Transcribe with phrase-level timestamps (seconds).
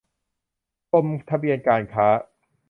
[0.91, 2.07] กรมทะเบียนการค้า